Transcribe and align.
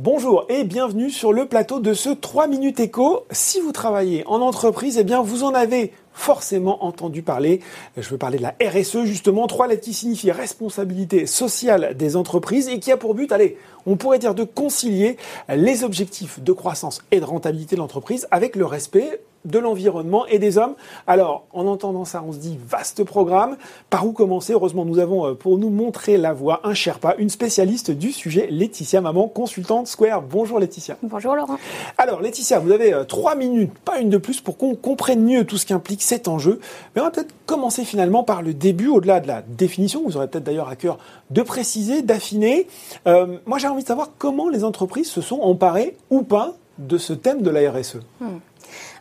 Bonjour 0.00 0.46
et 0.48 0.62
bienvenue 0.62 1.10
sur 1.10 1.32
le 1.32 1.46
plateau 1.46 1.80
de 1.80 1.92
ce 1.92 2.10
3 2.10 2.46
minutes 2.46 2.78
éco. 2.78 3.26
Si 3.32 3.60
vous 3.60 3.72
travaillez 3.72 4.22
en 4.28 4.40
entreprise, 4.40 4.96
eh 4.96 5.02
bien 5.02 5.22
vous 5.22 5.42
en 5.42 5.54
avez 5.54 5.92
forcément 6.12 6.84
entendu 6.84 7.22
parler. 7.22 7.62
Je 7.96 8.08
veux 8.08 8.16
parler 8.16 8.38
de 8.38 8.44
la 8.44 8.54
RSE 8.62 9.02
justement, 9.06 9.48
trois 9.48 9.66
lettres 9.66 9.82
qui 9.82 9.94
signifient 9.94 10.30
responsabilité 10.30 11.26
sociale 11.26 11.96
des 11.96 12.14
entreprises 12.14 12.68
et 12.68 12.78
qui 12.78 12.92
a 12.92 12.96
pour 12.96 13.16
but, 13.16 13.32
allez, 13.32 13.58
on 13.86 13.96
pourrait 13.96 14.20
dire 14.20 14.36
de 14.36 14.44
concilier 14.44 15.16
les 15.48 15.82
objectifs 15.82 16.40
de 16.40 16.52
croissance 16.52 17.02
et 17.10 17.18
de 17.18 17.24
rentabilité 17.24 17.74
de 17.74 17.80
l'entreprise 17.80 18.28
avec 18.30 18.54
le 18.54 18.66
respect 18.66 19.20
de 19.44 19.58
l'environnement 19.58 20.26
et 20.26 20.38
des 20.38 20.58
hommes. 20.58 20.74
Alors, 21.06 21.46
en 21.52 21.66
entendant 21.66 22.04
ça, 22.04 22.22
on 22.26 22.32
se 22.32 22.38
dit 22.38 22.58
vaste 22.66 23.04
programme. 23.04 23.56
Par 23.90 24.06
où 24.06 24.12
commencer? 24.12 24.52
Heureusement, 24.52 24.84
nous 24.84 24.98
avons 24.98 25.26
euh, 25.26 25.34
pour 25.34 25.58
nous 25.58 25.70
montrer 25.70 26.16
la 26.16 26.32
voie 26.32 26.60
un 26.64 26.74
Sherpa, 26.74 27.14
une 27.18 27.30
spécialiste 27.30 27.90
du 27.90 28.12
sujet, 28.12 28.48
Laetitia 28.50 29.00
Maman, 29.00 29.28
consultante 29.28 29.86
Square. 29.86 30.22
Bonjour 30.22 30.58
Laetitia. 30.58 30.96
Bonjour 31.02 31.34
Laurent. 31.34 31.58
Alors 31.96 32.20
Laetitia, 32.20 32.58
vous 32.58 32.72
avez 32.72 32.92
euh, 32.92 33.04
trois 33.04 33.34
minutes, 33.34 33.72
pas 33.84 33.98
une 33.98 34.10
de 34.10 34.18
plus, 34.18 34.40
pour 34.40 34.56
qu'on 34.56 34.74
comprenne 34.74 35.22
mieux 35.22 35.44
tout 35.44 35.56
ce 35.56 35.66
qu'implique 35.66 36.02
cet 36.02 36.28
enjeu. 36.28 36.60
Mais 36.94 37.00
on 37.00 37.04
va 37.04 37.10
peut-être 37.10 37.34
commencer 37.46 37.84
finalement 37.84 38.24
par 38.24 38.42
le 38.42 38.54
début, 38.54 38.88
au-delà 38.88 39.20
de 39.20 39.28
la 39.28 39.42
définition. 39.42 40.02
Vous 40.04 40.16
aurez 40.16 40.28
peut-être 40.28 40.44
d'ailleurs 40.44 40.68
à 40.68 40.76
cœur 40.76 40.98
de 41.30 41.42
préciser, 41.42 42.02
d'affiner. 42.02 42.66
Euh, 43.06 43.38
moi, 43.46 43.58
j'ai 43.58 43.68
envie 43.68 43.82
de 43.82 43.88
savoir 43.88 44.10
comment 44.18 44.48
les 44.48 44.64
entreprises 44.64 45.10
se 45.10 45.20
sont 45.20 45.40
emparées 45.40 45.96
ou 46.10 46.22
pas 46.22 46.54
de 46.78 46.96
ce 46.96 47.12
thème 47.12 47.42
de 47.42 47.50
la 47.50 47.70
RSE. 47.70 47.98
Hmm. 48.20 48.38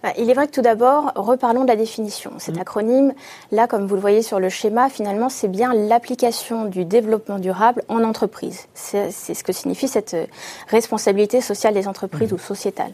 Bah, 0.03 0.13
il 0.17 0.29
est 0.29 0.33
vrai 0.33 0.47
que 0.47 0.51
tout 0.51 0.61
d'abord, 0.61 1.11
reparlons 1.15 1.63
de 1.63 1.67
la 1.67 1.75
définition. 1.75 2.31
Cet 2.37 2.57
mm. 2.57 2.61
acronyme, 2.61 3.13
là, 3.51 3.67
comme 3.67 3.85
vous 3.87 3.95
le 3.95 4.01
voyez 4.01 4.21
sur 4.21 4.39
le 4.39 4.49
schéma, 4.49 4.89
finalement, 4.89 5.29
c'est 5.29 5.47
bien 5.47 5.73
l'application 5.73 6.65
du 6.65 6.85
développement 6.85 7.39
durable 7.39 7.83
en 7.87 8.03
entreprise. 8.03 8.67
C'est 8.73 9.11
ce 9.11 9.43
que 9.43 9.53
signifie 9.53 9.87
cette 9.87 10.13
euh, 10.13 10.25
responsabilité 10.69 11.41
sociale 11.41 11.73
des 11.73 11.87
entreprises 11.87 12.31
mm. 12.31 12.35
ou 12.35 12.39
sociétale. 12.39 12.91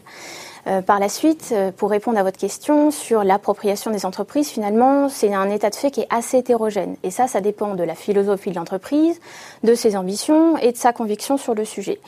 Euh, 0.66 0.80
par 0.80 0.98
la 0.98 1.10
suite, 1.10 1.50
euh, 1.52 1.70
pour 1.72 1.90
répondre 1.90 2.18
à 2.18 2.22
votre 2.22 2.38
question 2.38 2.90
sur 2.90 3.22
l'appropriation 3.22 3.90
des 3.90 4.06
entreprises, 4.06 4.48
finalement, 4.48 5.10
c'est 5.10 5.34
un 5.34 5.50
état 5.50 5.68
de 5.68 5.74
fait 5.74 5.90
qui 5.90 6.00
est 6.00 6.06
assez 6.08 6.38
hétérogène. 6.38 6.96
Et 7.02 7.10
ça, 7.10 7.26
ça 7.26 7.42
dépend 7.42 7.74
de 7.74 7.82
la 7.82 7.94
philosophie 7.94 8.50
de 8.50 8.56
l'entreprise, 8.56 9.20
de 9.62 9.74
ses 9.74 9.94
ambitions 9.94 10.56
et 10.56 10.72
de 10.72 10.76
sa 10.76 10.94
conviction 10.94 11.36
sur 11.36 11.54
le 11.54 11.66
sujet. 11.66 12.00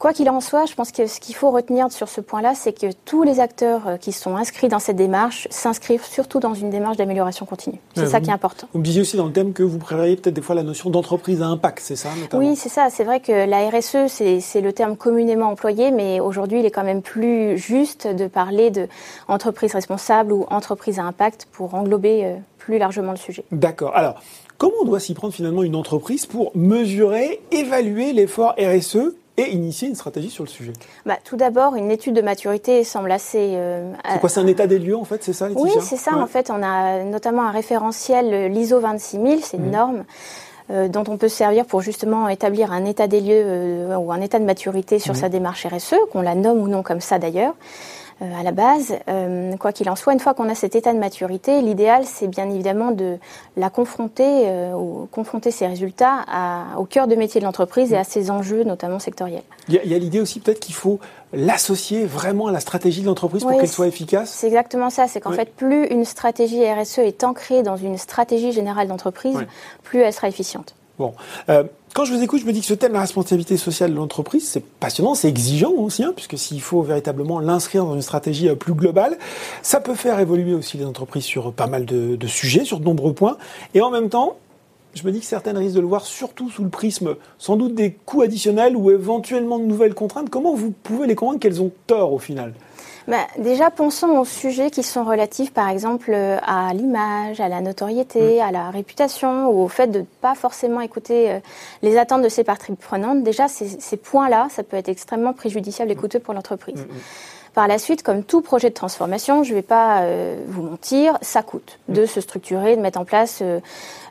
Quoi 0.00 0.14
qu'il 0.14 0.30
en 0.30 0.40
soit, 0.40 0.64
je 0.64 0.74
pense 0.74 0.92
que 0.92 1.06
ce 1.06 1.20
qu'il 1.20 1.34
faut 1.34 1.50
retenir 1.50 1.92
sur 1.92 2.08
ce 2.08 2.22
point-là, 2.22 2.54
c'est 2.54 2.72
que 2.72 2.86
tous 3.04 3.22
les 3.22 3.38
acteurs 3.38 3.86
euh, 3.86 3.96
qui 3.98 4.12
sont 4.12 4.34
inscrits 4.34 4.68
dans 4.68 4.78
cette 4.78 4.96
démarche 4.96 5.46
s'inscrivent 5.50 6.06
surtout 6.06 6.40
dans 6.40 6.54
une 6.54 6.70
démarche 6.70 6.96
d'amélioration 6.96 7.44
continue. 7.44 7.78
C'est 7.94 8.06
ça 8.06 8.22
qui 8.22 8.30
est 8.30 8.32
important. 8.32 8.66
Vous 8.72 8.78
me 8.78 8.84
disiez 8.84 9.02
aussi 9.02 9.18
dans 9.18 9.26
le 9.26 9.32
thème 9.32 9.52
que 9.52 9.62
vous 9.62 9.76
prévoyez 9.76 10.16
peut-être 10.16 10.34
des 10.34 10.40
fois 10.40 10.54
la 10.54 10.62
notion 10.62 10.88
d'entreprise 10.88 11.42
à 11.42 11.48
impact, 11.48 11.80
c'est 11.82 11.96
ça 11.96 12.08
notamment? 12.18 12.42
Oui, 12.42 12.56
c'est 12.56 12.70
ça. 12.70 12.88
C'est 12.88 13.04
vrai 13.04 13.20
que 13.20 13.44
la 13.46 13.68
RSE, 13.68 14.06
c'est 14.08 14.60
le 14.62 14.72
terme 14.72 14.96
communément 14.96 15.50
employé, 15.50 15.90
mais 15.90 16.18
aujourd'hui, 16.18 16.60
il 16.60 16.64
est 16.64 16.70
quand 16.70 16.82
même 16.82 17.02
plus 17.02 17.58
juste 17.58 18.06
de 18.06 18.26
parler 18.26 18.72
d'entreprise 19.28 19.74
responsable 19.74 20.32
ou 20.32 20.46
entreprise 20.48 20.98
à 20.98 21.02
impact 21.02 21.46
pour 21.52 21.74
englober 21.74 22.24
euh, 22.24 22.36
plus 22.56 22.78
largement 22.78 23.10
le 23.10 23.18
sujet. 23.18 23.44
D'accord. 23.52 23.94
Alors, 23.94 24.22
comment 24.56 24.76
on 24.80 24.86
doit 24.86 25.00
s'y 25.00 25.12
prendre 25.12 25.34
finalement 25.34 25.62
une 25.62 25.76
entreprise 25.76 26.24
pour 26.24 26.52
mesurer, 26.54 27.42
évaluer 27.50 28.14
l'effort 28.14 28.54
RSE 28.58 29.12
et 29.36 29.50
initier 29.52 29.88
une 29.88 29.94
stratégie 29.94 30.30
sur 30.30 30.44
le 30.44 30.48
sujet 30.48 30.72
bah, 31.06 31.18
Tout 31.24 31.36
d'abord, 31.36 31.76
une 31.76 31.90
étude 31.90 32.14
de 32.14 32.22
maturité 32.22 32.84
semble 32.84 33.10
assez... 33.12 33.52
Euh, 33.54 33.92
c'est 34.10 34.20
quoi, 34.20 34.28
c'est 34.28 34.40
un 34.40 34.46
état 34.46 34.66
des 34.66 34.78
lieux 34.78 34.96
en 34.96 35.04
fait, 35.04 35.22
c'est 35.22 35.32
ça 35.32 35.48
Oui, 35.54 35.70
c'est 35.80 35.96
ça. 35.96 36.16
En 36.16 36.26
fait, 36.26 36.50
on 36.50 36.62
a 36.62 37.04
notamment 37.04 37.42
un 37.42 37.50
référentiel, 37.50 38.32
euh, 38.32 38.48
l'ISO 38.48 38.80
26000, 38.80 39.42
c'est 39.42 39.56
une 39.56 39.68
mmh. 39.68 39.70
norme 39.70 40.04
euh, 40.70 40.88
dont 40.88 41.04
on 41.08 41.16
peut 41.16 41.28
se 41.28 41.36
servir 41.36 41.64
pour 41.64 41.80
justement 41.80 42.28
établir 42.28 42.72
un 42.72 42.84
état 42.84 43.06
des 43.06 43.20
lieux 43.20 43.96
ou 43.96 44.12
un 44.12 44.20
état 44.20 44.38
de 44.38 44.44
maturité 44.44 44.98
sur 44.98 45.14
mmh. 45.14 45.18
sa 45.18 45.28
démarche 45.28 45.66
RSE, 45.66 45.96
qu'on 46.12 46.22
la 46.22 46.34
nomme 46.34 46.60
ou 46.60 46.68
non 46.68 46.82
comme 46.82 47.00
ça 47.00 47.18
d'ailleurs. 47.18 47.54
Euh, 48.22 48.38
à 48.38 48.42
la 48.42 48.52
base. 48.52 48.96
Euh, 49.08 49.56
quoi 49.56 49.72
qu'il 49.72 49.88
en 49.88 49.96
soit, 49.96 50.12
une 50.12 50.20
fois 50.20 50.34
qu'on 50.34 50.50
a 50.50 50.54
cet 50.54 50.74
état 50.74 50.92
de 50.92 50.98
maturité, 50.98 51.62
l'idéal, 51.62 52.04
c'est 52.04 52.28
bien 52.28 52.50
évidemment 52.50 52.90
de 52.90 53.16
la 53.56 53.70
confronter 53.70 54.42
euh, 54.46 54.74
ou 54.74 55.08
confronter 55.10 55.50
ses 55.50 55.66
résultats 55.66 56.26
au 56.76 56.84
cœur 56.84 57.06
de 57.06 57.14
métier 57.14 57.40
de 57.40 57.46
l'entreprise 57.46 57.94
et 57.94 57.96
à 57.96 58.04
ses 58.04 58.30
enjeux, 58.30 58.62
notamment 58.64 58.98
sectoriels. 58.98 59.42
Il 59.68 59.74
y 59.74 59.94
a, 59.94 59.98
l'idée 59.98 60.20
aussi 60.20 60.40
peut-être 60.40 60.60
qu'il 60.60 60.74
faut 60.74 61.00
l'associer 61.32 62.04
vraiment 62.04 62.48
à 62.48 62.52
la 62.52 62.60
stratégie 62.60 63.00
de 63.00 63.06
l'entreprise 63.06 63.42
pour 63.42 63.56
qu'elle 63.56 63.68
soit 63.68 63.86
efficace 63.86 64.30
C'est 64.30 64.48
exactement 64.48 64.90
ça. 64.90 65.08
C'est 65.08 65.20
qu'en 65.20 65.32
fait, 65.32 65.54
plus 65.54 65.86
une 65.86 66.04
stratégie 66.04 66.62
RSE 66.70 66.98
est 66.98 67.24
ancrée 67.24 67.62
dans 67.62 67.76
une 67.76 67.96
stratégie 67.96 68.52
générale 68.52 68.88
d'entreprise, 68.88 69.38
plus 69.82 70.00
elle 70.00 70.12
sera 70.12 70.28
efficiente. 70.28 70.74
Bon. 71.00 71.14
Euh, 71.48 71.64
quand 71.94 72.04
je 72.04 72.12
vous 72.12 72.22
écoute, 72.22 72.42
je 72.42 72.46
me 72.46 72.52
dis 72.52 72.60
que 72.60 72.66
ce 72.66 72.74
thème, 72.74 72.92
la 72.92 73.00
responsabilité 73.00 73.56
sociale 73.56 73.92
de 73.92 73.96
l'entreprise, 73.96 74.46
c'est 74.46 74.62
passionnant, 74.62 75.14
c'est 75.14 75.28
exigeant 75.28 75.70
aussi, 75.70 76.04
hein, 76.04 76.12
puisque 76.14 76.36
s'il 76.36 76.60
faut 76.60 76.82
véritablement 76.82 77.40
l'inscrire 77.40 77.86
dans 77.86 77.94
une 77.94 78.02
stratégie 78.02 78.50
euh, 78.50 78.54
plus 78.54 78.74
globale, 78.74 79.16
ça 79.62 79.80
peut 79.80 79.94
faire 79.94 80.20
évoluer 80.20 80.52
aussi 80.52 80.76
les 80.76 80.84
entreprises 80.84 81.24
sur 81.24 81.54
pas 81.54 81.68
mal 81.68 81.86
de, 81.86 82.16
de 82.16 82.26
sujets, 82.26 82.66
sur 82.66 82.80
de 82.80 82.84
nombreux 82.84 83.14
points. 83.14 83.38
Et 83.72 83.80
en 83.80 83.90
même 83.90 84.10
temps, 84.10 84.36
je 84.94 85.04
me 85.04 85.12
dis 85.12 85.20
que 85.20 85.26
certaines 85.26 85.56
risquent 85.56 85.76
de 85.76 85.80
le 85.80 85.86
voir 85.86 86.04
surtout 86.04 86.50
sous 86.50 86.62
le 86.62 86.70
prisme 86.70 87.16
sans 87.38 87.56
doute 87.56 87.74
des 87.74 87.92
coûts 87.92 88.22
additionnels 88.22 88.76
ou 88.76 88.90
éventuellement 88.90 89.58
de 89.58 89.64
nouvelles 89.64 89.94
contraintes. 89.94 90.30
Comment 90.30 90.54
vous 90.54 90.70
pouvez 90.70 91.06
les 91.06 91.14
convaincre 91.14 91.40
qu'elles 91.40 91.62
ont 91.62 91.72
tort 91.86 92.12
au 92.12 92.18
final? 92.18 92.54
Bah, 93.08 93.26
déjà, 93.38 93.70
pensons 93.70 94.18
aux 94.18 94.24
sujets 94.24 94.70
qui 94.70 94.82
sont 94.82 95.04
relatifs, 95.04 95.52
par 95.52 95.68
exemple, 95.68 96.14
à 96.14 96.72
l'image, 96.74 97.40
à 97.40 97.48
la 97.48 97.60
notoriété, 97.60 98.38
mm. 98.38 98.42
à 98.42 98.52
la 98.52 98.70
réputation, 98.70 99.48
ou 99.48 99.64
au 99.64 99.68
fait 99.68 99.88
de 99.88 100.00
ne 100.00 100.04
pas 100.20 100.34
forcément 100.34 100.80
écouter 100.80 101.30
euh, 101.30 101.40
les 101.82 101.96
attentes 101.96 102.22
de 102.22 102.28
ses 102.28 102.44
parties 102.44 102.72
prenantes. 102.74 103.22
Déjà, 103.22 103.48
ces, 103.48 103.96
points-là, 103.96 104.48
ça 104.50 104.62
peut 104.62 104.76
être 104.76 104.88
extrêmement 104.88 105.32
préjudiciable 105.32 105.90
et 105.90 105.96
mm. 105.96 106.00
coûteux 106.00 106.20
pour 106.20 106.34
l'entreprise. 106.34 106.82
Mm, 106.82 106.98
par 107.54 107.66
la 107.66 107.78
suite, 107.78 108.02
comme 108.02 108.22
tout 108.22 108.42
projet 108.42 108.68
de 108.68 108.74
transformation, 108.74 109.42
je 109.42 109.50
ne 109.50 109.56
vais 109.56 109.62
pas 109.62 110.02
euh, 110.02 110.36
vous 110.46 110.62
mentir, 110.62 111.18
ça 111.20 111.42
coûte 111.42 111.78
de 111.88 112.06
se 112.06 112.20
structurer, 112.20 112.76
de 112.76 112.80
mettre 112.80 113.00
en 113.00 113.04
place 113.04 113.40
euh, 113.42 113.60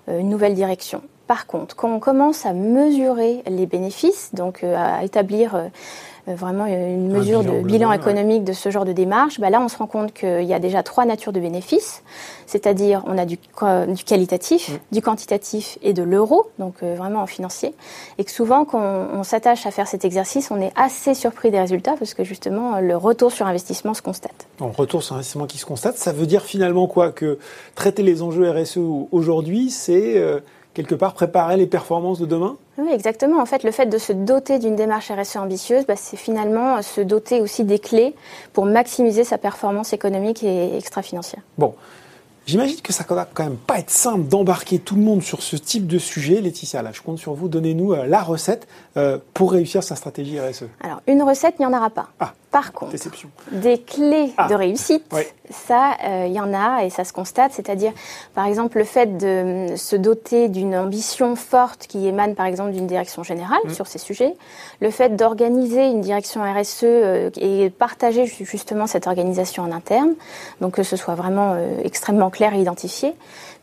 une 0.08 0.30
nouvelle 0.30 0.56
direction. 0.56 1.02
Par 1.28 1.46
contre, 1.46 1.76
quand 1.76 1.90
on 1.90 2.00
commence 2.00 2.46
à 2.46 2.54
mesurer 2.54 3.44
les 3.48 3.66
bénéfices, 3.68 4.32
donc 4.34 4.64
à 4.64 5.04
établir 5.04 5.56
euh, 5.56 5.68
vraiment 6.36 6.66
une 6.66 7.12
mesure 7.12 7.44
de 7.44 7.62
bilan 7.62 7.92
économique 7.92 8.44
de 8.44 8.54
ce 8.54 8.70
genre 8.70 8.86
de 8.86 8.92
démarche, 8.92 9.40
bah 9.40 9.50
là 9.50 9.62
on 9.62 9.68
se 9.68 9.78
rend 9.78 9.88
compte 9.88 10.14
qu'il 10.14 10.44
y 10.44 10.54
a 10.54 10.60
déjà 10.60 10.84
trois 10.84 11.06
natures 11.06 11.34
de 11.34 11.40
bénéfices, 11.40 12.04
c'est-à-dire 12.46 13.04
on 13.08 13.18
a 13.18 13.26
du, 13.26 13.38
du 13.38 14.04
qualitatif, 14.04 14.70
mm. 14.70 14.78
du 14.92 15.02
quantitatif 15.02 15.78
et 15.82 15.94
de 15.94 16.04
l'euro, 16.04 16.50
donc 16.60 16.76
euh, 16.84 16.96
vraiment 16.96 17.22
en 17.22 17.28
financier, 17.28 17.74
et 18.18 18.24
que 18.24 18.32
souvent 18.32 18.66
quand 18.66 18.82
on, 19.14 19.24
s'attache 19.24 19.66
à 19.66 19.72
faire 19.72 19.88
cet 19.88 20.06
exercice, 20.06 20.50
on 20.52 20.60
est 20.62 20.72
assez 20.76 21.14
surpris 21.14 21.52
des 21.52 21.60
résultats 21.60 21.96
parce 21.98 22.14
que 22.14 22.24
justement 22.24 22.80
le 22.80 22.96
retour 22.96 23.32
sur 23.32 23.46
investissement 23.48 23.94
se 23.94 24.02
constate. 24.02 24.48
Un 24.62 24.72
retour 24.76 25.04
sur 25.04 25.16
investissement 25.16 25.46
qui 25.46 25.58
se 25.58 25.66
constate, 25.66 25.98
ça 25.98 26.12
veut 26.12 26.26
dire 26.26 26.44
finalement 26.44 26.88
quoi? 26.88 27.12
Que 27.12 27.38
traiter 27.76 28.04
les 28.04 28.22
enjeux 28.22 28.50
RSE 28.50 28.80
aujourd'hui, 29.12 29.70
c'est 29.70 30.18
euh, 30.18 30.40
quelque 30.74 30.96
part 30.96 31.14
préparer 31.14 31.58
les 31.58 31.68
performances 31.68 32.20
de 32.20 32.26
demain? 32.26 32.58
Oui, 32.82 32.92
exactement. 32.92 33.42
En 33.42 33.46
fait, 33.46 33.64
le 33.64 33.72
fait 33.72 33.86
de 33.86 33.98
se 33.98 34.14
doter 34.14 34.60
d'une 34.60 34.76
démarche 34.76 35.12
RSE 35.12 35.38
ambitieuse, 35.38 35.86
bah, 35.86 35.96
c'est 35.96 36.18
finalement 36.18 36.82
se 36.82 37.02
doter 37.02 37.42
aussi 37.42 37.64
des 37.64 37.80
clés 37.80 38.16
pour 38.54 38.66
maximiser 38.66 39.24
sa 39.24 39.38
performance 39.38 39.94
économique 39.94 40.44
et 40.44 40.78
extra-financière. 40.78 41.42
Bon. 41.58 41.74
J'imagine 42.46 42.82
que 42.82 42.92
ça 42.92 43.06
va 43.08 43.28
quand 43.32 43.44
même 43.44 43.58
pas 43.58 43.78
être 43.78 43.92
simple 43.92 44.28
d'embarquer 44.28 44.80
tout 44.80 44.96
le 44.96 45.04
monde 45.04 45.22
sur 45.22 45.44
ce 45.44 45.56
type 45.56 45.86
de 45.86 46.00
sujet. 46.00 46.42
Laetitia, 46.42 46.82
là, 46.82 46.90
je 46.92 47.02
compte 47.02 47.20
sur 47.20 47.36
vous. 47.36 47.48
Donnez-nous 47.48 47.94
euh, 47.94 48.08
la 48.08 48.24
recette 48.24 48.68
euh, 48.98 49.20
pour 49.36 49.52
réussir 49.52 49.84
sa 49.84 49.96
stratégie 49.96 50.40
RSE. 50.40 50.64
Alors, 50.82 51.02
une 51.06 51.22
recette, 51.22 51.56
il 51.60 51.68
n'y 51.68 51.72
en 51.72 51.78
aura 51.78 51.92
pas. 51.92 52.10
Ah. 52.20 52.34
Par 52.52 52.74
contre, 52.74 52.96
des 53.52 53.78
clés 53.78 54.34
ah. 54.38 54.48
de 54.48 54.56
réussite, 54.56 55.04
ça, 55.52 55.92
euh, 56.04 56.26
il 56.28 56.34
y 56.34 56.40
en 56.40 56.52
a 56.54 56.84
et 56.84 56.90
ça 56.90 57.04
se 57.04 57.14
constate. 57.14 57.52
C'est-à-dire, 57.54 57.92
par 58.34 58.48
exemple, 58.48 58.80
le 58.80 58.86
fait 58.86 59.18
de 59.18 59.76
se 59.76 59.96
doter 59.96 60.50
d'une 60.50 60.76
ambition 60.76 61.36
forte 61.36 61.86
qui 61.88 62.08
émane, 62.08 62.34
par 62.34 62.48
exemple, 62.48 62.72
d'une 62.72 62.88
direction 62.88 63.22
générale 63.22 63.60
mm. 63.66 63.74
sur 63.74 63.86
ces 63.86 64.00
sujets, 64.00 64.34
le 64.80 64.90
fait 64.90 65.16
d'organiser 65.16 65.86
une 65.86 66.02
direction 66.02 66.42
RSE 66.42 66.84
euh, 66.84 67.30
et 67.38 67.70
partager 67.70 68.26
justement 68.26 68.88
cette 68.88 69.06
organisation 69.06 69.64
en 69.64 69.72
interne, 69.72 70.16
donc 70.60 70.74
que 70.74 70.84
ce 70.84 70.96
soit 70.96 71.16
vraiment 71.16 71.54
euh, 71.54 71.78
extrêmement 71.84 72.32
clair 72.32 72.56
et 72.56 72.60
identifié. 72.60 73.14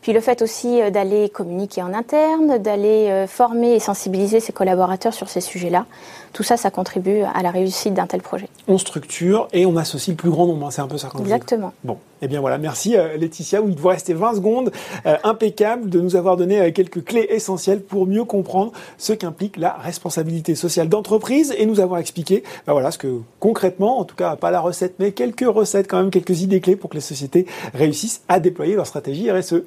Puis 0.01 0.13
le 0.13 0.21
fait 0.21 0.41
aussi 0.41 0.79
d'aller 0.91 1.27
communiquer 1.27 1.81
en 1.81 1.93
interne, 1.93 2.59
d'aller 2.59 3.25
former 3.27 3.73
et 3.73 3.79
sensibiliser 3.79 4.39
ses 4.39 4.53
collaborateurs 4.53 5.13
sur 5.13 5.27
ces 5.27 5.41
sujets-là. 5.41 5.85
Tout 6.33 6.43
ça, 6.43 6.55
ça 6.55 6.69
contribue 6.69 7.23
à 7.23 7.41
la 7.41 7.49
réussite 7.49 7.95
d'un 7.95 8.05
tel 8.05 8.21
projet 8.21 8.47
structure 8.77 9.47
et 9.53 9.65
on 9.65 9.77
associe 9.77 10.15
le 10.15 10.17
plus 10.17 10.29
grand 10.29 10.47
nombre. 10.47 10.67
Hein, 10.67 10.71
c'est 10.71 10.81
un 10.81 10.87
peu 10.87 10.97
ça 10.97 11.09
qu'on 11.09 11.19
Exactement. 11.19 11.73
Bon, 11.83 11.93
et 11.93 12.25
eh 12.25 12.27
bien 12.27 12.41
voilà, 12.41 12.57
merci 12.57 12.97
euh, 12.97 13.17
Laetitia. 13.17 13.61
Oui, 13.61 13.73
il 13.73 13.79
vous 13.79 13.87
rester 13.87 14.13
20 14.13 14.35
secondes, 14.35 14.71
euh, 15.05 15.17
impeccable, 15.23 15.89
de 15.89 15.99
nous 15.99 16.15
avoir 16.15 16.37
donné 16.37 16.59
euh, 16.59 16.71
quelques 16.71 17.03
clés 17.03 17.27
essentielles 17.29 17.81
pour 17.81 18.07
mieux 18.07 18.23
comprendre 18.23 18.71
ce 18.97 19.13
qu'implique 19.13 19.57
la 19.57 19.73
responsabilité 19.73 20.55
sociale 20.55 20.89
d'entreprise 20.89 21.53
et 21.57 21.65
nous 21.65 21.79
avoir 21.79 21.99
expliqué, 21.99 22.43
bah 22.65 22.73
voilà, 22.73 22.91
ce 22.91 22.97
que 22.97 23.21
concrètement, 23.39 23.99
en 23.99 24.03
tout 24.03 24.15
cas 24.15 24.35
pas 24.35 24.51
la 24.51 24.59
recette, 24.59 24.95
mais 24.99 25.11
quelques 25.11 25.47
recettes 25.47 25.87
quand 25.87 25.97
même, 25.97 26.11
quelques 26.11 26.41
idées 26.41 26.61
clés 26.61 26.75
pour 26.75 26.89
que 26.89 26.95
les 26.95 27.01
sociétés 27.01 27.45
réussissent 27.73 28.23
à 28.27 28.39
déployer 28.39 28.75
leur 28.75 28.87
stratégie 28.87 29.31
RSE. 29.31 29.63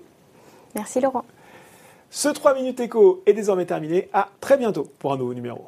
Merci 0.75 1.01
Laurent. 1.01 1.25
Ce 2.11 2.29
3 2.29 2.55
minutes 2.55 2.81
éco 2.81 3.23
est 3.27 3.33
désormais 3.33 3.67
terminé. 3.67 4.09
À 4.13 4.29
très 4.41 4.57
bientôt 4.57 4.89
pour 4.99 5.13
un 5.13 5.17
nouveau 5.17 5.35
numéro. 5.35 5.63